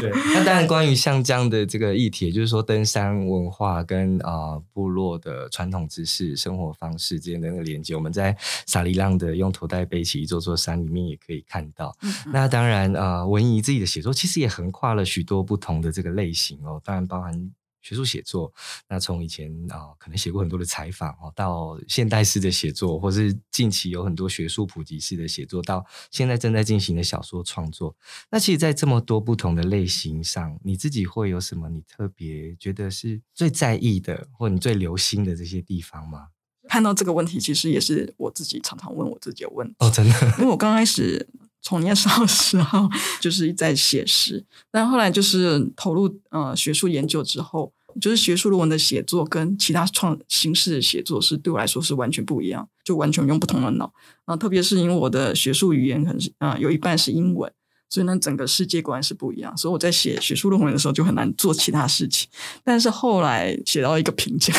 [0.00, 11.96] 对， 那当然关于像这样的这个议题，就是说登山文化跟啊部落的传统知识、生活方式之间的那个连接，我们在萨利浪的用头戴背起一座座山里面也可以看到。
[12.32, 17.50] 那当然啊，文怡自己的写作其实也横跨了许多不同的这个类型哦，当然包含。
[17.88, 18.52] 学术写作，
[18.86, 27.96] 那从以前啊，可能写过很多的采访哦，到现代式的写作，或是近期有很多学术普及式的写作，到现在正在进行的小说创作。
[28.30, 36.28] 那其实，在这么多不同的类型上，你自己会有什么你特别觉得是最在意的，或你最留心的这些地方吗？
[36.68, 41.26] 看到这个问题，其实也是我自己常常问我自己的问题哦，真的，因为我刚开始。
[41.60, 42.88] 从年少的时候
[43.20, 53.92] 就是在写诗，但后来就是投入呃学术研究之后，就是学术论文的写作跟其他创形式的写作是对我来说是完全不一样，就完全用不同的脑
[54.24, 54.36] 啊。
[54.36, 57.52] 特别是因为我的学术语言可能是啊有一半是英文。
[57.90, 59.56] 所以呢，整个世界观是不一样。
[59.56, 62.28] 所以我在写学术论文的时候就很难做其他事情。
[62.62, 64.54] 但是后来写到一个瓶颈，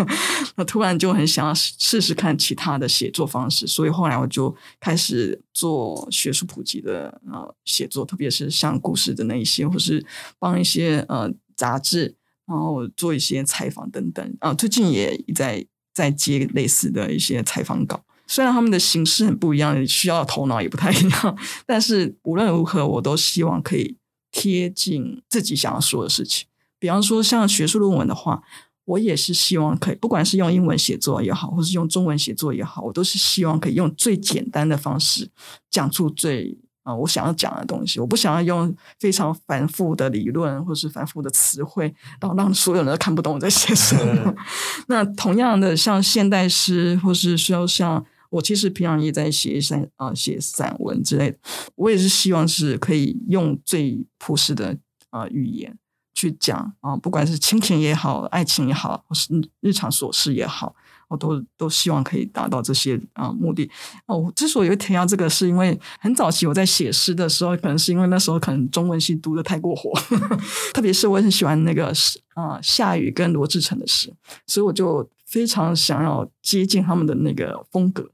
[0.56, 3.66] 那突然就很想要试试看其他的写作方式。
[3.66, 10.04] 所以后来我就开始做学术普及的呃写作，特别是像故事的那一些，或是
[10.38, 12.14] 帮一些呃杂志，
[12.46, 14.36] 然后做一些采访等等。
[14.40, 18.04] 啊，最近也在在接类似的一些采访稿。
[18.26, 23.96] 虽然他们的形式很不一样，需要头脑也不太一样， 但是无论如何，我都希望可以
[24.30, 26.46] 贴近自己想要说的事情。
[26.78, 28.42] 比方说，像学术论文的话，
[28.86, 35.30] 我也是希望可以，不管是用英文写作也好，或是用中文写作也好，我都是希望可以用最简单的方式
[35.70, 37.98] 讲出最啊我想要讲的东西。
[37.98, 44.34] 我不想要用非常繁复的理论或是繁复的词汇，然后让所有人都看不懂我在写什么。
[44.86, 51.38] 那同样的，像现代诗，或是说像我其实平常也在写散啊，写散文之类的。
[51.74, 54.76] 我也是希望是可以用最朴实的
[55.10, 55.76] 啊语言
[56.14, 59.28] 去讲啊，不管是亲情也好，爱情也好，或是
[59.60, 60.74] 日常琐事也好，
[61.08, 63.70] 我都都希望可以达到这些啊目的。
[64.06, 69.92] 哦，之所以会提到这个，是因为很早期我在写诗的时候，可能是因为那时候可能中文系读的太过火，
[70.72, 74.12] 特别是我很喜欢那个诗啊夏雨跟罗志诚的诗，
[74.46, 78.10] 所以我就非常想要接近他们的那个风格。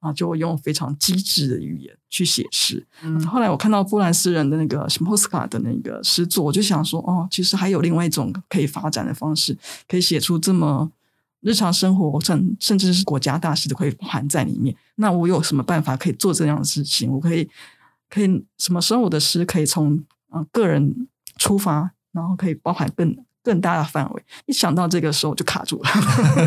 [0.00, 2.86] 啊，就会用非常机智的语言去写诗。
[3.02, 9.56] 嗯，后来我看到波兰诗人的那个什么波斯卡的那个诗作，我就想说，哦，其实还有另外一种可以发展的方式，
[9.88, 10.92] 可以写出这么
[11.44, 14.74] 日常生活甚甚至是国家大事都可以含在里面。
[14.96, 17.12] 那我有什么办法可以做这样的事情？
[17.12, 17.48] 我可以
[18.08, 24.24] 可以什么时候我的诗可以从啊个人出发，然后可以包含更更大的范围？
[24.46, 25.90] 一想到这个时候就卡住了。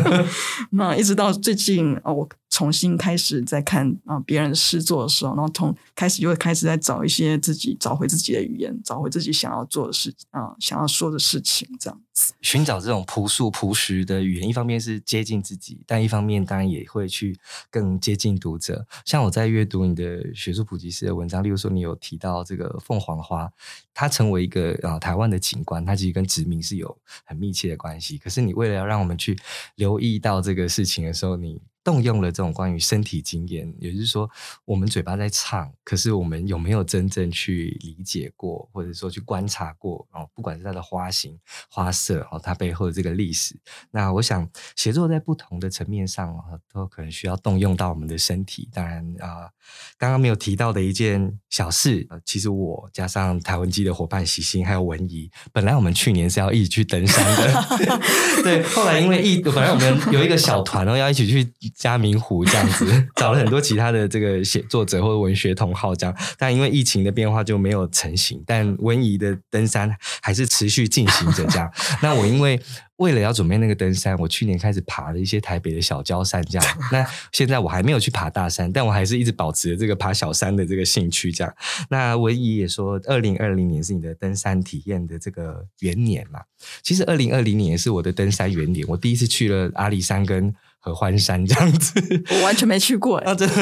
[0.72, 2.28] 那一直到最近啊，我。
[2.50, 17.38] 重新开始在看啊别人诗作的时候，然后从开始就会开始在找一些自己找回自己的语言，找回自己想要做的事啊，想要说的事情，这样子寻找这种朴素朴实的语言，一方面是接近自己，但一方面当然也会去
[17.70, 18.86] 更接近读者。
[19.04, 23.48] 像我在阅读你的学术普及式的文章，例如说你有提到这个凤凰花，
[23.94, 28.18] 它成为一个啊台湾的景观，它其实跟殖民是有很密切的关系。
[28.18, 29.38] 可是你为了要让我们去
[29.76, 34.30] 留意到这个事情的时候，你动用了这种关于身体经验，也就是说，
[34.66, 40.06] 我们嘴巴在唱，可是我们有没有真正去理解过，或者说去观察过？
[40.12, 41.38] 哦，不管是它的花型、
[41.70, 43.58] 花色，哦，它背后的这个历史。
[43.90, 44.46] 那我想，
[44.76, 46.36] 写作在不同的层面上，
[46.70, 48.68] 都可能需要动用到我们的身体。
[48.70, 49.48] 当然啊，
[49.96, 61.38] 刚刚没有提到的一件小事，其实我加上台文机的伙伴喜星还有文怡，本来我们去年是要一起去登山的， 对，后来因为一，本来我们有一个小团哦，要一起去。
[61.78, 68.42] 嘉明湖这样子， 找了很多其他的这个写作者或者文学同好这样，但因为疫情的变化就没有成型。
[68.44, 71.70] 但文怡的登山还是持续进行着这样。
[72.02, 72.60] 那我因为
[72.96, 76.68] 为了要准备那个登山，我去年开始爬了一些台北的小礁山这样。
[76.90, 81.54] 那现在我还没有去爬大山，但我还是一直保持着这个爬小山的这个兴趣这样。
[81.90, 86.40] 那文怡也说，二零二零年是你的登山体验的这个元年嘛？
[86.82, 90.52] 其实二零二零年是我的登山元年，我第一次去了阿里山跟。
[90.88, 93.18] 合欢山这样子，我完全没去过。
[93.18, 93.54] 啊，真的，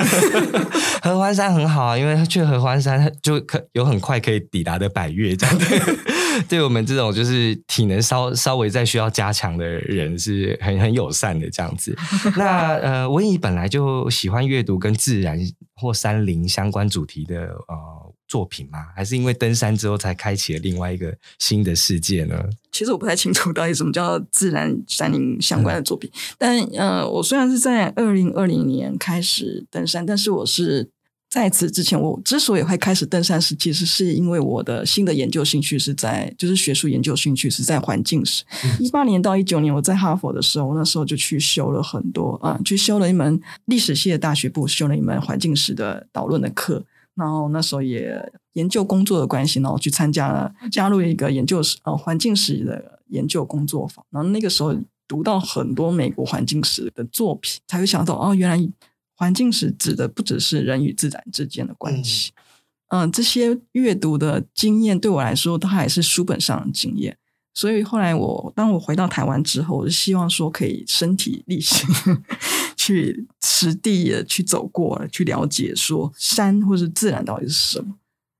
[1.02, 5.96] 合欢山很好啊，因为去合欢山就可有很快可以抵达的百越这样子。
[6.48, 11.96] 对我们这种就是体能稍稍微再需要加强的人，是很很友善的这样子。
[12.36, 15.38] 那呃，文怡本来就喜欢阅读跟自然
[15.74, 17.36] 或山林相关主题的
[17.68, 18.14] 呃。
[18.28, 18.86] 作品吗？
[18.94, 22.42] 还是因为登山之后才开启了另外一个新的世界呢？
[22.72, 26.10] 其实我不太清楚到底什么叫自然山林相关的作品。
[26.36, 30.90] 但呃，我虽然是在二零二零年开始登山，但是我是
[31.30, 38.44] 在此之前，我之所以会开始登山，是其实是因为我的新的研究兴趣是在，就是学术研究兴趣是在环境史。
[38.78, 46.84] 一八年到一九年，我在哈佛的时候，那时候就去修了很多啊，去修了一门历史系的大学部，修了一门环境史的导论的课。
[47.16, 54.04] 然后那时候也研究工作的关系，然后去参加了加入一个研究史呃环境史的研究工作坊。
[54.10, 54.74] 然后那个时候
[55.08, 58.68] 读到很多美国环境史的作品，才会想到哦，原来
[59.14, 62.32] 环境史指的不只是人与自然之间的关系。
[62.88, 67.16] 嗯，这些阅读的经验对我来说，它还是书本上的经验。
[67.54, 71.88] 所以后来我当我回到台湾之后，我就希望说可以身体力行。
[72.86, 77.98] 去实地也去走过，去了解说山或是自然到底是什么。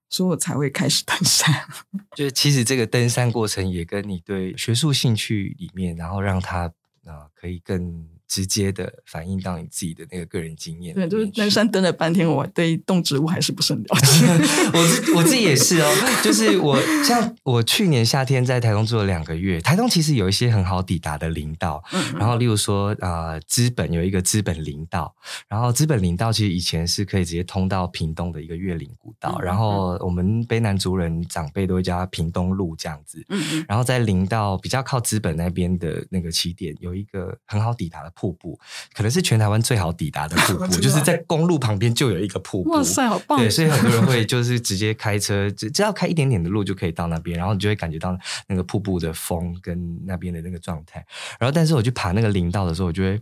[0.09, 1.53] 所以我才会开始登山。
[2.17, 6.73] 就是其实这个登山过程也跟你对学术兴趣里面，然后让他
[7.05, 8.09] 啊可以更。
[8.29, 10.95] 直接的反映到你自己的那个个人经验。
[10.95, 14.27] 对，就是登山登了半天，我对动植物还是不是很了解。
[14.75, 21.83] 我自我自己也是哦，就是我像我去年夏天在台东住了两个月，台东其实有一些很好抵达的林道，
[22.19, 25.15] 然后例如说啊，资本有一个资本林道，
[25.49, 33.25] 然后资本林道其实以前是可以直接通到屏东的一个月岭古道，然后我们卑南族人长辈都会叫它屏东路这样子。
[33.29, 33.65] 嗯嗯。
[33.69, 38.13] 然后在林道比较靠资本那边的那个起点，有一个很好抵达的。
[38.17, 38.59] 瀑布
[38.95, 42.71] 可能是全台湾最好抵达的瀑布， 就是在公路旁边就有一个瀑布。
[42.71, 43.39] 哇塞，好棒！
[43.39, 51.05] 对，所以很多人会就是直接开车，只只要开一点点的路就可以到那边，然后你就会感觉到那个瀑布的风跟那边的那个状态。
[51.39, 53.21] 然后，但是我去爬那个林道的时候，我就会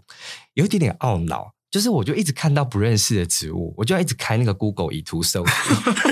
[0.54, 1.52] 有一点点懊恼。
[1.74, 5.42] 就是我就一直看到不认识的植物，我就要一直开那个 Google 以图搜，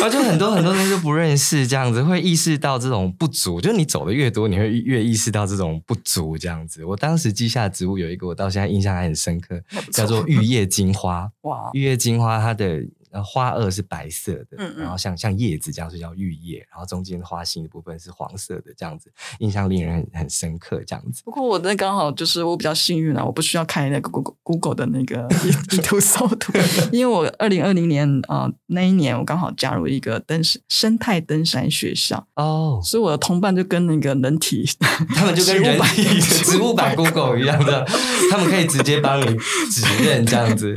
[0.00, 3.60] 后就很多很多东西都不认识，这样子会意识到这种不足。
[3.60, 6.38] 就是你走的越多，你会越意识到这种不足。
[6.38, 9.60] 这样子，我当时记下的植物有一个，我到现在印象还很深刻，
[9.92, 11.30] 叫做 玉叶金花。
[11.42, 12.82] 哇，玉叶金花它的。
[13.10, 16.58] 然后花萼是白色的，然后像像叶子这样，是叫玉叶。
[16.70, 20.82] 然后中间花心的部分是黄色的，这样子印象令人很很深刻。
[20.86, 21.22] 这样子。
[21.24, 25.26] 不过我那刚好就是我比较幸运啊，我不需要开那个 Google Google 的那个
[25.68, 26.52] 地图搜图，
[26.92, 34.64] 因为我二零二零年啊那一年我刚好加入一个登山生态登山学校哦，所以我的同伴就跟那个人体，
[35.14, 37.84] 他们就跟人体植物版 Google 一样的，
[38.30, 39.36] 他们可以直接帮你
[39.70, 40.74] 指认这样子，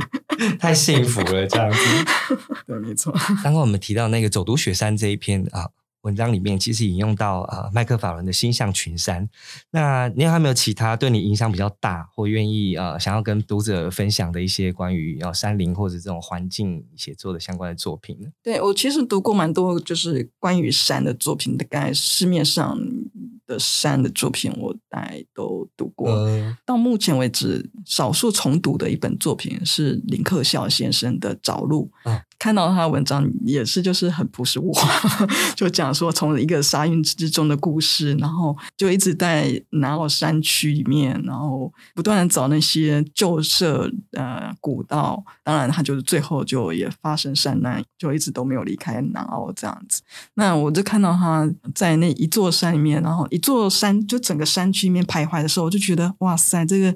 [0.58, 1.78] 太幸福了这样子。
[2.66, 3.12] 对，没错。
[3.42, 5.68] 刚刚我们提到那个走读雪山这一篇啊
[6.02, 9.26] 文章里面，其实引用到啊麦克法伦的《星象群山》。
[9.70, 18.28] 那你还有没有其他对你影响比较大，或愿意啊想要跟读者分享的一些关于要山林或者这种环境写作的相关的作品呢？
[18.42, 22.78] 对我其实读过蛮多，就是关于山的作品，大概市面上。
[23.46, 26.28] 的山的作品，我大概都读过。
[26.64, 31.90] 到目前为止，少数重读的一本作品是林克孝先生的《找路》。
[32.38, 34.88] 看到他的文章也是，就是很朴实无华，
[35.56, 45.24] 就讲说从一个沙运之中的故事，然后就一直在南澳山区里面，然后不断的找那些旧社呃古道。
[45.42, 50.02] 当然，他就是最后就也发生山难，就一直都没有离开南澳这样子。
[50.34, 56.94] 那我就看到他在那一座山里面，然后一座山就整个山区里面徘徊的时候，我就觉得哇塞，这个。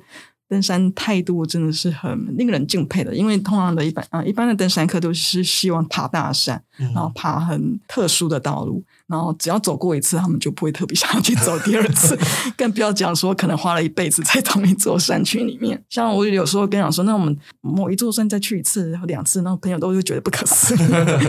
[0.49, 12.19] 登山态度真的是很令人敬佩的，因为通常的一般啊，一般的登山客都是希望爬大山，然后爬很特殊的道路，然后只要走过一次，他们就不会特别想要去走第二次，
[12.57, 15.83] 更不要讲说可能花了一辈子在同一座山区里面。
[15.91, 20.79] 像我有时候跟讲说，那我们某一座山再去一次、然后两次，那朋友都会觉得不可思议。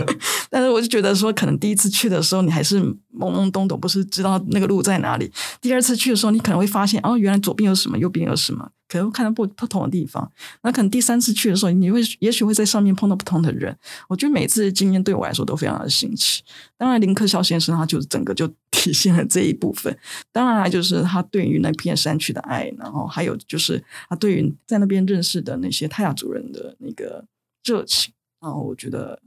[0.48, 2.80] 但是我就觉得说，可能第一次去的时候，你还是
[3.14, 5.26] 懵懵懂懂，不是知道那个路在哪里；
[5.60, 8.70] 第二次去的时候，你可能会发现，哦，原来左边有什么，右边有什么。
[8.88, 10.28] 可能会看到不不同的地方，
[10.64, 13.72] 那可能第三次去的时候，你会也许会在上面碰到不同的人。
[14.08, 16.42] 我觉得每次的经验对我来说都非常的新奇。
[16.76, 19.96] 当然，林克肖先生他就是整个就体现了这一部分。
[20.32, 27.24] 当然，就是他对于那片山区的爱，然后还有就是他对于在那边认识的那些泰雅族人的那个
[27.62, 28.12] 热情。
[28.40, 29.22] 然后我觉得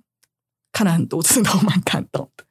[0.74, 2.43] 看了很多次都蛮感动的。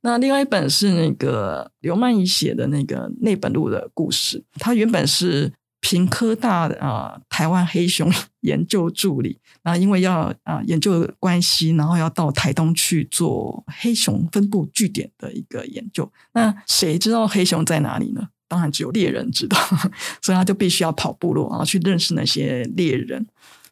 [0.00, 5.52] 那另外一本是那个刘曼怡写的那个内本路的故事，他原本是。
[5.86, 8.10] 平科大的啊，台湾黑熊
[8.40, 16.10] 研究助理，那因为要啊研究关系，然后要到台东去做黑熊分布据点的一个研究。
[16.32, 18.26] 那谁知道黑熊在哪里呢？
[18.48, 19.58] 当然只有猎人知道，
[20.22, 23.26] 所以他就必须要跑部落，然后去认识那些猎人。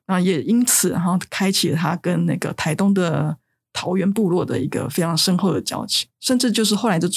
[0.07, 3.39] 那也因此，然后开启了他跟那个台东的。
[3.73, 7.09] 桃园部落的一个非常深厚的交情，甚至就是后来就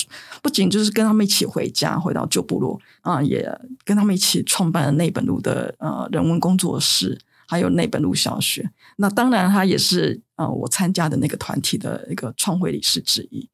[0.41, 3.47] 不仅就是跟他们一起回家，回到旧部落啊，也
[3.83, 8.69] 跟他们一起创办了内本路的呃人文工作室，还有内本路小学。
[8.97, 13.47] 那当然，他也是呃我参加的那个团体的一个创会理事之一。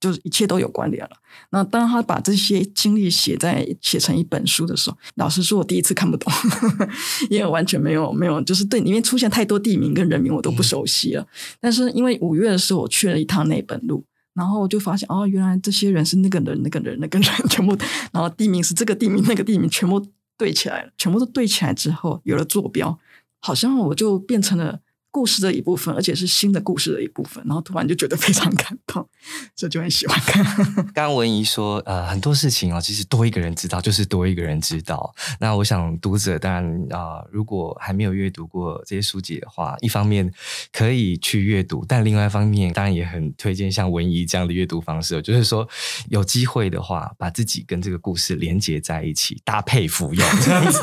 [0.00, 1.10] 就是一切都有关联了。
[1.50, 6.32] 那当他把这些经历写在写成一本书的时候，老实说，我第一次看不懂，
[7.30, 11.26] 因为完全没有没有，就是对里面出现太多地名跟人名，我都不熟悉了。
[11.60, 17.76] 但是因为五月的时候我去了一趟那本路，然后我就发现哦，原来这些人是那个人、那个人、那个人，全部，
[18.12, 20.04] 然后地名是这个地名、那个地名，全部
[20.36, 22.98] 对起来了，全部都对起来之后，有了坐标，
[23.40, 24.80] 好像我就变成了。
[25.10, 29.06] 故事的一部分，而且是新的故事的一部分，然后突然就觉得非常感动，
[29.56, 30.44] 所以就很喜欢看。
[30.94, 35.14] 刚刚文怡说，呃，很多事情哦，其实多一个人知道就是多一个人知道。
[35.40, 40.30] 那我想读者当然啊，如果还没有阅读过这些书籍的话，一方面
[40.72, 45.66] 可以去阅读，但另外一方面当然也很推荐像文怡这样的阅读方式，就是说
[46.10, 50.80] 有机会的话，把自己跟这个故事连接在一起，搭配服用，这样子，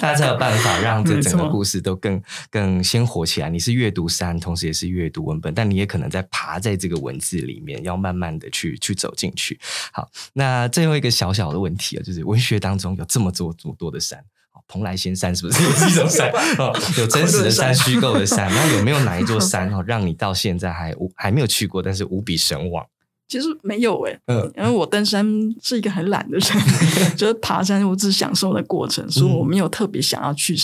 [0.00, 3.48] 他才有办法让这整个故事都更更鲜活起来。
[3.48, 9.56] 你是阅读山，同时也是阅读文本，但你也可能在爬在这个文字里面，要慢慢的去去走进去。
[9.92, 14.18] 好，那最后一个小小的问题啊，就是文学当中有这么多这么多的山，
[14.66, 16.30] 蓬莱仙山是不是也是一种山？
[16.58, 22.86] 哦，有真实的山，虚构的山，那有没有哪一座山 哦，让你到现在还无还没有去过，但是无比神往？
[23.28, 25.24] 其实没有诶，嗯，因为我登山
[25.62, 26.48] 是一个很懒的人，
[27.16, 30.56] 就是爬山我只享受的过程，所以我没有特别想要去。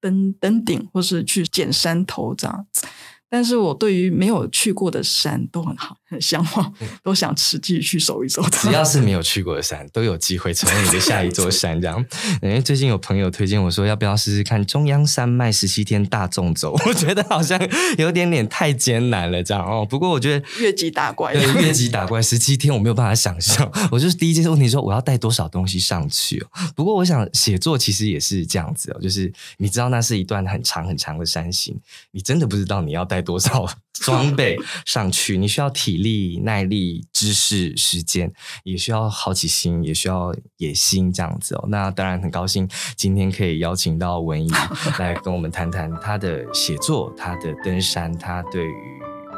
[0.00, 2.86] 登登顶，或是去捡山头这样子。
[3.28, 8.44] 但是我对于没有去过的山都很好，很向往，都想自己去走一走。
[8.50, 11.80] 只要是没有去过的山，都有机会成为你的下一座山。
[11.80, 12.04] 这样，
[12.42, 16.76] 因为最近有朋友推荐我说，要不要试试看中央山脉十七天大纵走？
[16.84, 17.56] 我觉得好像
[17.96, 19.86] 有点点太艰难了，这样哦。
[19.88, 23.70] 不过我觉得越级打怪，对， 越级打怪十七天，我没有办法想象。
[23.92, 26.46] 我就是第一件事问题说，我要带多少东西上去哦？
[26.74, 31.78] 不过我想写作其实也是这样子哦，就是你知道那是一段很长很长的山行，
[32.10, 33.20] 你真的不知道你要带。
[33.20, 33.68] 多少
[34.00, 35.36] 装备上去？
[35.36, 38.32] 你需要体力、耐力、知识、时间，
[38.64, 41.66] 也需要好奇心，也需要野心，这样子哦。
[41.68, 44.50] 那当然很高兴今天可以邀请到文怡
[44.98, 48.72] 来跟我们谈谈他的写作、他的登山、他对于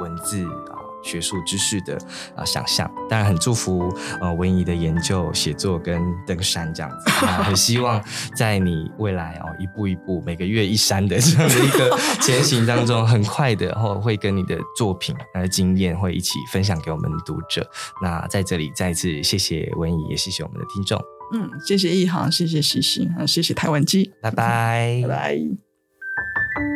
[0.01, 0.82] 文字啊。
[1.03, 1.99] 学术知识的
[2.37, 7.11] 啊想象，当然很祝福呃文怡的研究、写作跟登山这样子，
[7.43, 8.03] 很希望
[8.35, 17.69] 在你未来哦一步一步、每个月一山的这样的一个前行当中，很快的，然后会跟你的作品、的经验会一起分享给我们读者。
[18.03, 21.01] 那在这里再一次谢谢文怡，也谢谢我们的听众。
[21.35, 26.72] 嗯，谢谢一航，谢谢西西，谢谢台湾机，拜拜，拜拜。